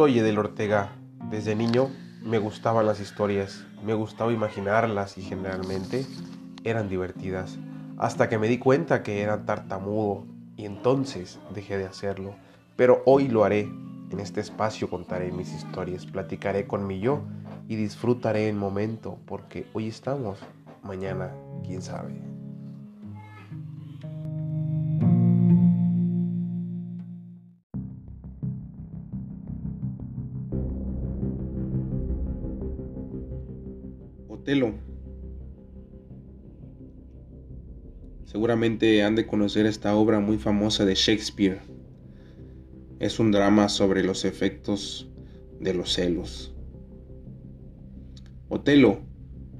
Soy 0.00 0.18
Edel 0.18 0.38
Ortega. 0.38 0.92
Desde 1.28 1.54
niño 1.54 1.90
me 2.22 2.38
gustaban 2.38 2.86
las 2.86 3.00
historias, 3.00 3.66
me 3.84 3.92
gustaba 3.92 4.32
imaginarlas 4.32 5.18
y 5.18 5.20
generalmente 5.20 6.06
eran 6.64 6.88
divertidas, 6.88 7.58
hasta 7.98 8.30
que 8.30 8.38
me 8.38 8.48
di 8.48 8.56
cuenta 8.56 9.02
que 9.02 9.20
era 9.20 9.44
tartamudo 9.44 10.24
y 10.56 10.64
entonces 10.64 11.38
dejé 11.54 11.76
de 11.76 11.84
hacerlo. 11.84 12.34
Pero 12.76 13.02
hoy 13.04 13.28
lo 13.28 13.44
haré. 13.44 13.68
En 14.10 14.20
este 14.20 14.40
espacio 14.40 14.88
contaré 14.88 15.32
mis 15.32 15.52
historias, 15.52 16.06
platicaré 16.06 16.66
con 16.66 16.86
mi 16.86 16.98
yo 17.00 17.20
y 17.68 17.76
disfrutaré 17.76 18.48
el 18.48 18.56
momento 18.56 19.18
porque 19.26 19.66
hoy 19.74 19.88
estamos, 19.88 20.38
mañana 20.82 21.30
quién 21.62 21.82
sabe. 21.82 22.29
Otelo. 34.50 34.74
Seguramente 38.24 39.04
han 39.04 39.14
de 39.14 39.24
conocer 39.24 39.64
esta 39.64 39.94
obra 39.94 40.18
muy 40.18 40.38
famosa 40.38 40.84
de 40.84 40.96
Shakespeare. 40.96 41.60
Es 42.98 43.20
un 43.20 43.30
drama 43.30 43.68
sobre 43.68 44.02
los 44.02 44.24
efectos 44.24 45.08
de 45.60 45.72
los 45.72 45.92
celos. 45.92 46.52
Otelo 48.48 49.02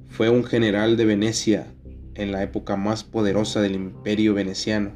fue 0.08 0.28
un 0.28 0.42
general 0.42 0.96
de 0.96 1.04
Venecia 1.04 1.72
en 2.14 2.32
la 2.32 2.42
época 2.42 2.74
más 2.74 3.04
poderosa 3.04 3.60
del 3.60 3.77
imperio 3.77 4.34
veneciano 4.34 4.94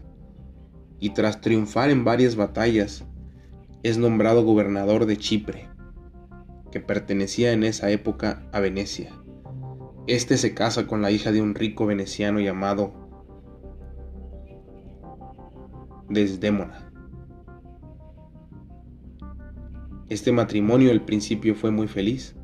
y 0.99 1.11
tras 1.11 1.41
triunfar 1.41 1.91
en 1.91 2.03
varias 2.03 2.35
batallas 2.35 3.05
es 3.85 3.97
nombrado 3.97 4.43
gobernador 4.43 5.07
de 5.07 5.19
Chipre, 5.19 5.69
que 6.73 6.81
pertenecía 6.81 7.53
en 7.53 7.63
esa 7.63 7.93
época 7.93 8.43
a 8.51 8.59
Venecia. 8.59 9.13
Este 10.07 10.37
se 10.37 10.53
casa 10.53 10.87
con 10.87 11.01
la 11.01 11.11
hija 11.11 11.33
de 11.33 11.41
un 11.41 11.55
rico 11.55 11.87
veneciano 11.87 12.39
llamado 12.39 12.93
Desdémona. 16.11 16.93
Este 20.11 20.31
matrimonio 20.31 20.91
al 20.91 21.07
principio 21.07 21.55
fue 21.55 21.71
muy 21.71 21.89
feliz. 21.89 22.37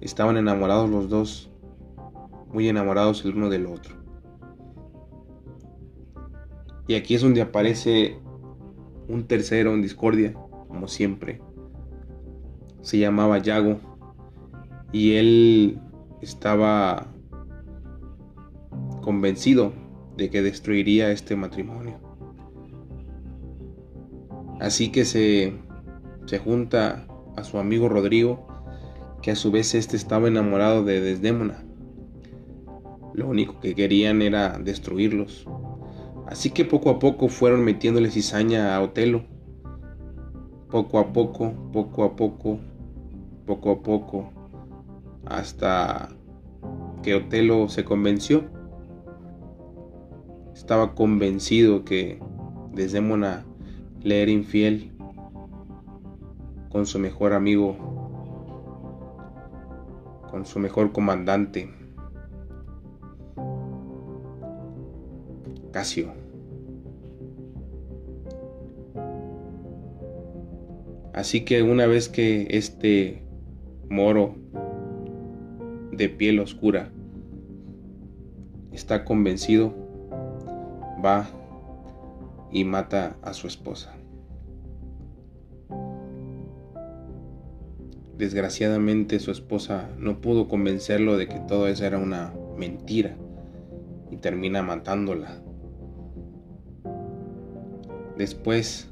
Estaban 0.00 0.36
enamorados 0.36 0.88
los 0.88 1.08
dos, 1.08 1.50
muy 2.52 2.68
enamorados 2.68 3.24
el 3.24 3.34
uno 3.34 3.50
del 3.50 3.66
otro. 3.66 3.96
Y 6.86 6.94
aquí 6.94 7.16
es 7.16 7.22
donde 7.22 7.42
aparece 7.42 8.20
un 9.08 9.26
tercero 9.26 9.74
en 9.74 9.82
discordia, 9.82 10.32
como 10.68 10.86
siempre. 10.86 11.42
Se 12.82 13.00
llamaba 13.00 13.38
Yago 13.38 13.91
y 14.92 15.14
él 15.14 15.80
estaba 16.20 17.06
convencido 19.00 19.72
de 20.16 20.30
que 20.30 20.42
destruiría 20.42 21.10
este 21.10 21.34
matrimonio. 21.34 21.98
Así 24.60 24.92
que 24.92 25.04
se, 25.04 25.54
se 26.26 26.38
junta 26.38 27.06
a 27.36 27.42
su 27.42 27.58
amigo 27.58 27.88
Rodrigo, 27.88 28.46
que 29.22 29.30
a 29.30 29.36
su 29.36 29.50
vez 29.50 29.74
este 29.74 29.96
estaba 29.96 30.28
enamorado 30.28 30.84
de 30.84 31.00
Desdémona. 31.00 31.64
Lo 33.14 33.28
único 33.28 33.60
que 33.60 33.74
querían 33.74 34.22
era 34.22 34.58
destruirlos. 34.58 35.46
Así 36.26 36.50
que 36.50 36.64
poco 36.64 36.90
a 36.90 36.98
poco 36.98 37.28
fueron 37.28 37.64
metiéndole 37.64 38.10
cizaña 38.10 38.76
a 38.76 38.80
Otelo. 38.80 39.24
Poco 40.70 40.98
a 40.98 41.12
poco, 41.12 41.52
poco 41.72 42.04
a 42.04 42.16
poco, 42.16 42.58
poco 43.46 43.70
a 43.70 43.82
poco, 43.82 44.32
hasta 45.26 46.08
que 47.02 47.14
Otelo 47.14 47.68
se 47.68 47.84
convenció. 47.84 48.44
Estaba 50.54 50.94
convencido 50.94 51.84
que 51.84 52.20
Desdémona 52.72 53.44
le 54.02 54.22
era 54.22 54.30
infiel 54.30 54.92
con 56.70 56.86
su 56.86 56.98
mejor 56.98 57.32
amigo, 57.34 57.76
con 60.30 60.46
su 60.46 60.58
mejor 60.58 60.92
comandante, 60.92 61.70
Casio. 65.72 66.12
Así 71.12 71.44
que 71.44 71.62
una 71.62 71.86
vez 71.86 72.08
que 72.08 72.46
este 72.50 73.22
moro 73.90 74.34
de 75.92 76.08
piel 76.08 76.40
oscura. 76.40 76.90
Está 78.72 79.04
convencido, 79.04 79.74
va 81.04 81.28
y 82.50 82.64
mata 82.64 83.16
a 83.22 83.34
su 83.34 83.46
esposa. 83.46 83.94
Desgraciadamente 88.16 89.18
su 89.18 89.30
esposa 89.30 89.90
no 89.98 90.20
pudo 90.20 90.48
convencerlo 90.48 91.16
de 91.16 91.28
que 91.28 91.40
todo 91.40 91.66
eso 91.68 91.84
era 91.84 91.98
una 91.98 92.32
mentira 92.56 93.16
y 94.10 94.16
termina 94.16 94.62
matándola. 94.62 95.42
Después 98.16 98.88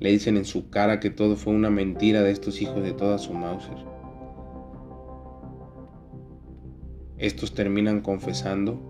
le 0.00 0.10
dicen 0.10 0.36
en 0.36 0.44
su 0.44 0.70
cara 0.70 0.98
que 0.98 1.10
todo 1.10 1.36
fue 1.36 1.52
una 1.54 1.70
mentira 1.70 2.22
de 2.22 2.32
estos 2.32 2.60
hijos 2.60 2.82
de 2.82 2.92
toda 2.92 3.18
su 3.18 3.32
Mauser. 3.32 3.91
Estos 7.22 7.54
terminan 7.54 8.00
confesando 8.00 8.80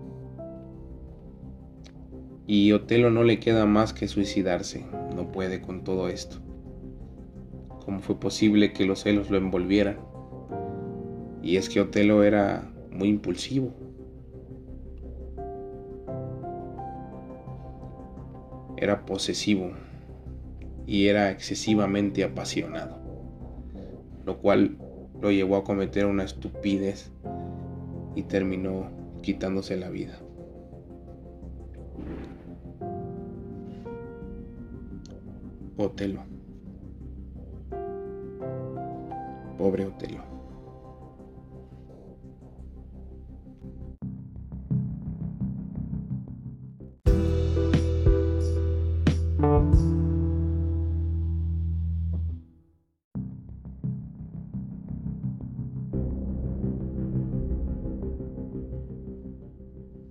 y 2.47 2.71
Otelo 2.71 3.11
no 3.11 3.23
le 3.23 3.39
queda 3.39 3.67
más 3.67 3.93
que 3.93 4.07
suicidarse, 4.07 4.87
no 5.15 5.31
puede 5.31 5.61
con 5.61 5.83
todo 5.83 6.07
esto. 6.09 6.37
¿Cómo 7.85 7.99
fue 7.99 8.19
posible 8.19 8.73
que 8.73 8.87
los 8.87 9.03
celos 9.03 9.29
lo 9.29 9.37
envolvieran? 9.37 9.99
Y 11.43 11.57
es 11.57 11.69
que 11.69 11.79
Otelo 11.79 12.23
era 12.23 12.73
muy 12.89 13.07
impulsivo. 13.09 13.71
Era 18.77 19.05
posesivo 19.05 19.73
y 20.87 21.05
era 21.05 21.29
excesivamente 21.29 22.23
apasionado, 22.23 22.97
lo 24.25 24.39
cual 24.39 24.79
lo 25.21 25.29
llevó 25.29 25.57
a 25.57 25.63
cometer 25.63 26.07
una 26.07 26.23
estupidez 26.23 27.12
y 28.15 28.23
terminó 28.23 28.89
quitándose 29.21 29.77
la 29.77 29.89
vida. 29.89 30.19
Otelo. 35.77 36.23
Pobre 39.57 39.85
Otelo. 39.85 40.32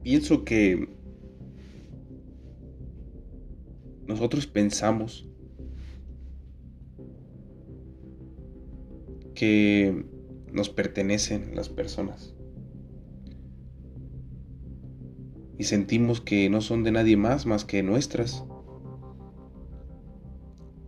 Pienso 0.03 0.45
que 0.45 0.89
nosotros 4.07 4.47
pensamos 4.47 5.29
que 9.35 10.05
nos 10.53 10.69
pertenecen 10.69 11.55
las 11.55 11.69
personas 11.69 12.35
y 15.59 15.65
sentimos 15.65 16.21
que 16.21 16.51
no 16.51 16.61
son 16.61 16.83
de 16.83 16.93
nadie 16.93 17.17
más 17.17 17.47
más 17.47 17.65
que 17.65 17.83
nuestras. 17.83 18.45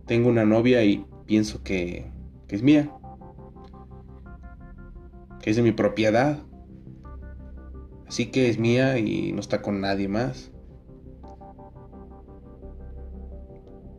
Tengo 0.05 0.29
una 0.29 0.45
novia 0.45 0.83
y 0.83 1.05
pienso 1.25 1.63
que, 1.63 2.11
que 2.47 2.55
es 2.55 2.61
mía, 2.61 2.91
que 5.41 5.49
es 5.49 5.55
de 5.55 5.63
mi 5.63 5.71
propiedad, 5.71 6.39
Así 8.07 8.27
que 8.27 8.49
es 8.49 8.59
mía 8.59 8.97
y 8.99 9.31
no 9.31 9.39
está 9.39 9.61
con 9.61 9.81
nadie 9.81 10.07
más. 10.07 10.51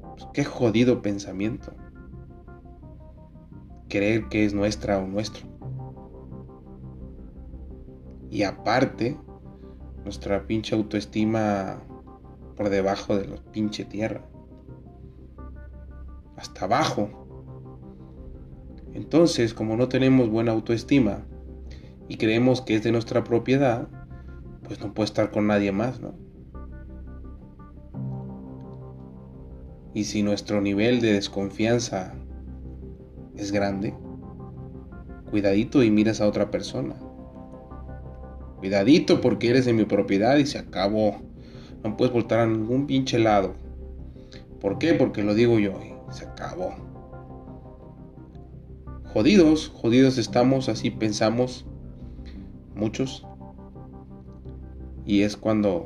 Pues, 0.03 0.27
qué 0.33 0.45
jodido 0.45 1.03
pensamiento. 1.03 1.73
Creer 3.89 4.29
que 4.29 4.45
es 4.45 4.55
nuestra 4.55 4.99
o 4.99 5.07
nuestro. 5.07 5.47
Y 8.31 8.43
aparte, 8.43 9.17
nuestra 10.05 10.47
pinche 10.47 10.75
autoestima 10.75 11.83
por 12.57 12.69
debajo 12.69 13.17
de 13.17 13.27
la 13.27 13.37
pinche 13.53 13.85
tierra. 13.85 14.25
Hasta 16.37 16.65
abajo. 16.65 17.11
Entonces, 18.95 19.53
como 19.53 19.77
no 19.77 19.89
tenemos 19.89 20.29
buena 20.31 20.53
autoestima 20.53 21.25
y 22.09 22.17
creemos 22.17 22.61
que 22.61 22.77
es 22.77 22.83
de 22.83 22.93
nuestra 22.93 23.25
propiedad, 23.25 23.89
pues 24.63 24.81
no 24.81 24.95
puede 24.95 25.07
estar 25.07 25.31
con 25.31 25.47
nadie 25.47 25.73
más, 25.73 26.01
¿no? 26.01 26.15
Y 29.95 30.05
si 30.05 30.23
nuestro 30.23 30.61
nivel 30.61 31.01
de 31.01 31.15
desconfianza 31.15 32.15
es 33.35 33.51
grande, 33.51 33.95
cuidadito 35.31 35.83
y 35.83 35.91
miras 35.91 36.21
a 36.21 36.27
otra 36.27 36.51
persona. 36.51 36.97
Cuidadito 38.59 39.21
porque 39.21 39.51
eres 39.51 39.65
de 39.65 39.73
mi 39.73 39.85
propiedad 39.85 40.37
y 40.37 40.47
se 40.47 40.59
acabó. 40.59 41.17
No 41.83 41.97
puedes 41.97 42.13
voltar 42.13 42.41
a 42.41 42.47
ningún 42.47 42.87
pinche 42.87 43.19
lado. 43.19 43.55
¿Por 44.61 44.79
qué? 44.79 44.95
Porque 44.95 45.23
lo 45.23 45.35
digo 45.35 45.59
yo 45.59 45.73
y 45.83 46.13
se 46.13 46.25
acabó. 46.25 46.75
Jodidos, 49.13 49.69
jodidos 49.69 50.19
estamos, 50.19 50.69
así 50.69 50.91
pensamos 50.91 51.65
muchos. 52.77 53.27
Y 55.05 55.23
es 55.23 55.37
cuando 55.37 55.85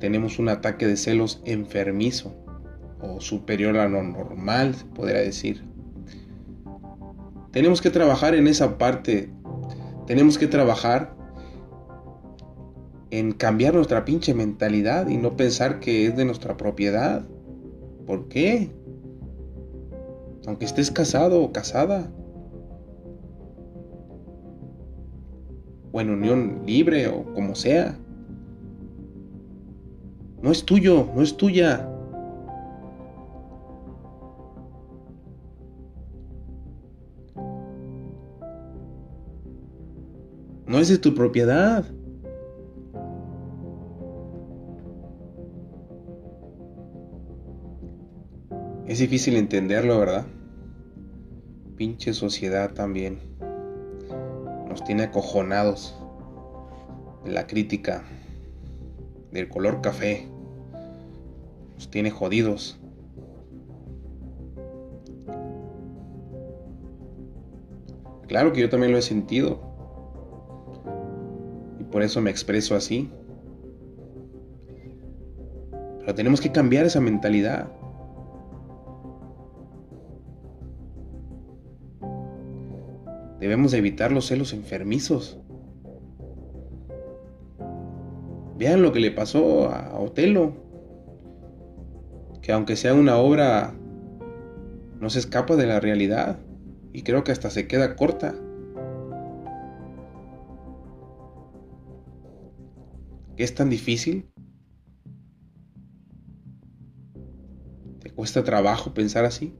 tenemos 0.00 0.38
un 0.38 0.48
ataque 0.48 0.86
de 0.86 0.96
celos 0.96 1.42
enfermizo 1.44 2.34
o 3.00 3.20
superior 3.20 3.76
a 3.76 3.88
lo 3.88 4.02
normal, 4.02 4.74
se 4.74 4.84
podría 4.86 5.20
decir. 5.20 5.64
Tenemos 7.52 7.80
que 7.80 7.90
trabajar 7.90 8.34
en 8.34 8.46
esa 8.46 8.78
parte. 8.78 9.30
Tenemos 10.06 10.38
que 10.38 10.46
trabajar 10.46 11.14
en 13.10 13.32
cambiar 13.32 13.74
nuestra 13.74 14.04
pinche 14.04 14.34
mentalidad 14.34 15.08
y 15.08 15.16
no 15.16 15.36
pensar 15.36 15.80
que 15.80 16.06
es 16.06 16.16
de 16.16 16.24
nuestra 16.24 16.56
propiedad. 16.56 17.24
¿Por 18.06 18.28
qué? 18.28 18.70
Aunque 20.46 20.64
estés 20.64 20.90
casado 20.90 21.42
o 21.42 21.52
casada. 21.52 22.10
O 25.92 26.00
en 26.00 26.10
unión 26.10 26.62
libre 26.66 27.08
o 27.08 27.24
como 27.34 27.54
sea. 27.54 27.96
No 30.42 30.50
es 30.50 30.64
tuyo, 30.64 31.08
no 31.14 31.22
es 31.22 31.36
tuya. 31.36 31.86
No 40.66 40.78
es 40.78 40.88
de 40.88 40.98
tu 40.98 41.14
propiedad. 41.14 41.84
Es 48.86 48.98
difícil 48.98 49.36
entenderlo, 49.36 49.98
¿verdad? 49.98 50.26
Pinche 51.76 52.12
sociedad 52.12 52.72
también. 52.72 53.18
Nos 54.70 54.82
tiene 54.84 55.02
acojonados 55.02 55.94
de 57.24 57.32
la 57.32 57.46
crítica 57.46 58.02
del 59.30 59.50
color 59.50 59.82
café. 59.82 60.26
Nos 61.74 61.90
tiene 61.90 62.10
jodidos. 62.10 62.80
Claro 68.26 68.54
que 68.54 68.60
yo 68.60 68.70
también 68.70 68.92
lo 68.92 68.98
he 68.98 69.02
sentido 69.02 69.70
por 71.90 72.02
eso 72.02 72.20
me 72.20 72.30
expreso 72.30 72.74
así. 72.76 73.10
Pero 76.00 76.14
tenemos 76.14 76.40
que 76.40 76.52
cambiar 76.52 76.86
esa 76.86 77.00
mentalidad. 77.00 77.68
Debemos 83.50 83.74
evitar 83.74 84.12
los 84.12 84.26
celos 84.26 84.52
enfermizos. 84.52 85.36
Vean 88.56 88.80
lo 88.80 88.92
que 88.92 89.00
le 89.00 89.10
pasó 89.10 89.72
a 89.72 89.98
Otelo. 89.98 90.52
Que 92.42 92.52
aunque 92.52 92.76
sea 92.76 92.94
una 92.94 93.16
obra, 93.16 93.74
no 95.00 95.10
se 95.10 95.18
escapa 95.18 95.56
de 95.56 95.66
la 95.66 95.80
realidad. 95.80 96.38
Y 96.92 97.02
creo 97.02 97.24
que 97.24 97.32
hasta 97.32 97.50
se 97.50 97.66
queda 97.66 97.96
corta. 97.96 98.36
¿Es 103.36 103.52
tan 103.56 103.68
difícil? 103.68 104.30
¿Te 107.98 108.10
cuesta 108.12 108.44
trabajo 108.44 108.94
pensar 108.94 109.24
así? 109.24 109.52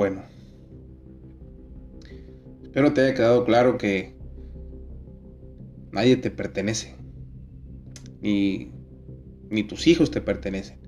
Bueno, 0.00 0.22
espero 2.62 2.94
te 2.94 3.02
haya 3.02 3.12
quedado 3.12 3.44
claro 3.44 3.76
que 3.76 4.14
nadie 5.92 6.16
te 6.16 6.30
pertenece, 6.30 6.96
ni, 8.22 8.72
ni 9.50 9.62
tus 9.62 9.86
hijos 9.86 10.10
te 10.10 10.22
pertenecen, 10.22 10.80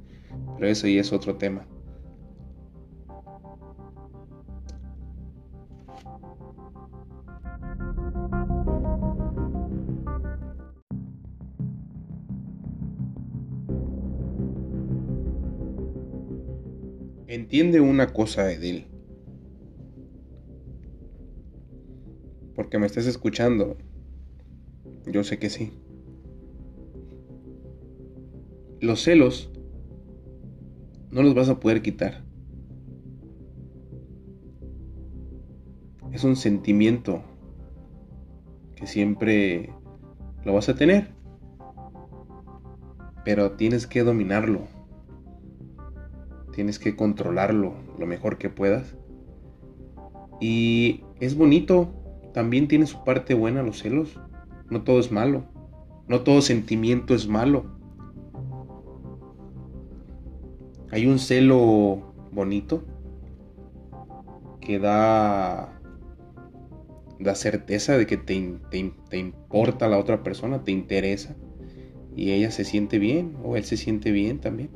pero 0.56 0.66
eso 0.66 0.88
ya 0.88 1.02
es 1.02 1.12
otro 1.12 1.36
tema. 1.36 1.68
Entiende 17.26 17.82
una 17.82 18.06
cosa, 18.06 18.50
Edil. 18.50 18.91
Porque 22.72 22.80
me 22.80 22.86
estás 22.86 23.04
escuchando. 23.04 23.76
Yo 25.04 25.24
sé 25.24 25.38
que 25.38 25.50
sí. 25.50 25.74
Los 28.80 29.02
celos 29.02 29.52
no 31.10 31.22
los 31.22 31.34
vas 31.34 31.50
a 31.50 31.60
poder 31.60 31.82
quitar. 31.82 32.24
Es 36.12 36.24
un 36.24 36.34
sentimiento 36.34 37.22
que 38.74 38.86
siempre 38.86 39.68
lo 40.42 40.54
vas 40.54 40.70
a 40.70 40.74
tener. 40.74 41.08
Pero 43.22 43.52
tienes 43.52 43.86
que 43.86 44.02
dominarlo. 44.02 44.62
Tienes 46.54 46.78
que 46.78 46.96
controlarlo 46.96 47.74
lo 47.98 48.06
mejor 48.06 48.38
que 48.38 48.48
puedas. 48.48 48.96
Y 50.40 51.04
es 51.20 51.36
bonito, 51.36 51.98
también 52.32 52.68
tiene 52.68 52.86
su 52.86 53.04
parte 53.04 53.34
buena 53.34 53.62
los 53.62 53.78
celos. 53.78 54.18
No 54.70 54.82
todo 54.82 55.00
es 55.00 55.12
malo. 55.12 55.44
No 56.08 56.20
todo 56.20 56.40
sentimiento 56.40 57.14
es 57.14 57.28
malo. 57.28 57.64
Hay 60.90 61.06
un 61.06 61.18
celo 61.18 62.14
bonito 62.32 62.84
que 64.60 64.78
da, 64.78 65.80
da 67.18 67.34
certeza 67.34 67.96
de 67.96 68.06
que 68.06 68.16
te, 68.16 68.58
te, 68.70 68.94
te 69.08 69.18
importa 69.18 69.88
la 69.88 69.98
otra 69.98 70.22
persona, 70.22 70.64
te 70.64 70.72
interesa. 70.72 71.36
Y 72.14 72.32
ella 72.32 72.50
se 72.50 72.64
siente 72.64 72.98
bien 72.98 73.36
o 73.42 73.56
él 73.56 73.64
se 73.64 73.76
siente 73.76 74.10
bien 74.10 74.38
también. 74.38 74.70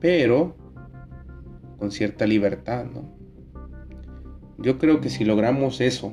Pero 0.00 0.56
con 1.78 1.90
cierta 1.90 2.26
libertad, 2.26 2.84
¿no? 2.84 3.18
Yo 4.58 4.78
creo 4.78 5.00
que 5.00 5.08
si 5.08 5.24
logramos 5.24 5.80
eso, 5.80 6.12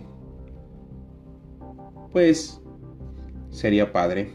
pues 2.11 2.61
sería 3.49 3.91
padre. 3.91 4.33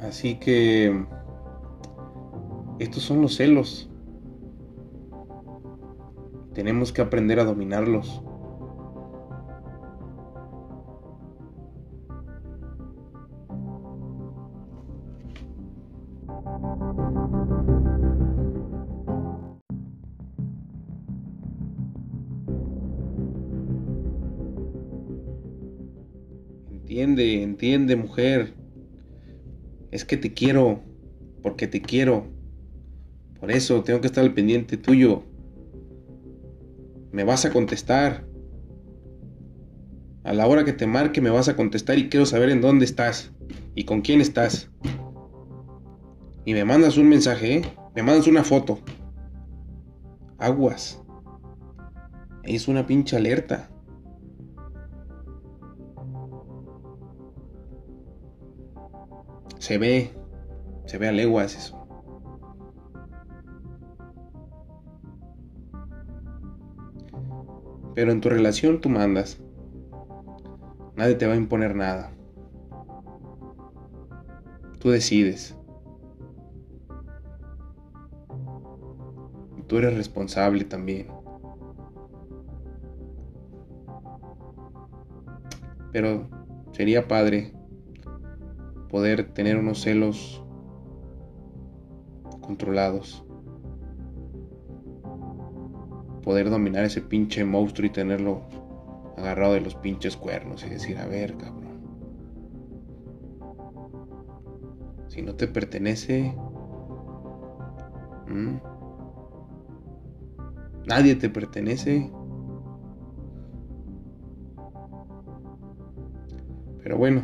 Así 0.00 0.38
que 0.38 1.06
estos 2.78 3.02
son 3.02 3.22
los 3.22 3.36
celos. 3.36 3.88
Tenemos 6.52 6.92
que 6.92 7.02
aprender 7.02 7.40
a 7.40 7.44
dominarlos. 7.44 8.22
Entiende, 27.02 27.42
entiende, 27.42 27.96
mujer. 27.96 28.54
Es 29.90 30.04
que 30.04 30.16
te 30.16 30.32
quiero, 30.34 30.84
porque 31.42 31.66
te 31.66 31.82
quiero. 31.82 32.28
Por 33.40 33.50
eso 33.50 33.82
tengo 33.82 34.00
que 34.00 34.06
estar 34.06 34.22
al 34.22 34.34
pendiente 34.34 34.76
tuyo. 34.76 35.24
Me 37.10 37.24
vas 37.24 37.44
a 37.44 37.50
contestar. 37.50 38.24
A 40.22 40.32
la 40.32 40.46
hora 40.46 40.64
que 40.64 40.72
te 40.72 40.86
marque 40.86 41.20
me 41.20 41.30
vas 41.30 41.48
a 41.48 41.56
contestar 41.56 41.98
y 41.98 42.08
quiero 42.08 42.24
saber 42.24 42.50
en 42.50 42.60
dónde 42.60 42.84
estás 42.84 43.32
y 43.74 43.82
con 43.82 44.02
quién 44.02 44.20
estás. 44.20 44.70
Y 46.44 46.52
me 46.54 46.64
mandas 46.64 46.98
un 46.98 47.08
mensaje, 47.08 47.56
¿eh? 47.56 47.62
Me 47.96 48.04
mandas 48.04 48.28
una 48.28 48.44
foto. 48.44 48.78
Aguas. 50.38 51.02
Es 52.44 52.68
una 52.68 52.86
pinche 52.86 53.16
alerta. 53.16 53.71
Se 59.62 59.78
ve, 59.78 60.10
se 60.86 60.98
ve 60.98 61.06
a 61.06 61.12
leguas 61.12 61.54
eso. 61.54 61.86
Pero 67.94 68.10
en 68.10 68.20
tu 68.20 68.28
relación 68.28 68.80
tú 68.80 68.88
mandas. 68.88 69.40
Nadie 70.96 71.14
te 71.14 71.28
va 71.28 71.34
a 71.34 71.36
imponer 71.36 71.76
nada. 71.76 72.10
Tú 74.80 74.90
decides. 74.90 75.56
tú 79.68 79.78
eres 79.78 79.94
responsable 79.96 80.64
también. 80.64 81.06
Pero 85.92 86.28
sería 86.72 87.06
padre 87.06 87.61
poder 88.92 89.32
tener 89.32 89.56
unos 89.56 89.80
celos 89.80 90.44
controlados. 92.42 93.24
Poder 96.22 96.50
dominar 96.50 96.84
ese 96.84 97.00
pinche 97.00 97.42
monstruo 97.44 97.86
y 97.86 97.90
tenerlo 97.90 98.42
agarrado 99.16 99.54
de 99.54 99.62
los 99.62 99.74
pinches 99.74 100.16
cuernos 100.16 100.64
y 100.64 100.68
decir, 100.68 100.98
a 100.98 101.06
ver, 101.06 101.36
cabrón. 101.38 101.80
Si 105.08 105.22
no 105.22 105.34
te 105.34 105.48
pertenece... 105.48 106.36
Nadie 110.86 111.16
te 111.16 111.30
pertenece. 111.30 112.10
Pero 116.82 116.98
bueno, 116.98 117.22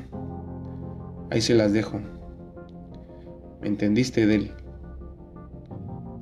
ahí 1.30 1.40
se 1.40 1.54
las 1.54 1.72
dejo. 1.72 2.00
¿Me 3.60 3.68
entendiste 3.68 4.26
de 4.26 4.34
él? 4.34 4.52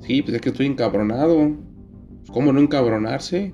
Sí, 0.01 0.21
pues 0.21 0.35
es 0.35 0.41
que 0.41 0.49
estoy 0.49 0.65
encabronado. 0.65 1.55
¿Cómo 2.31 2.51
no 2.51 2.59
encabronarse? 2.59 3.53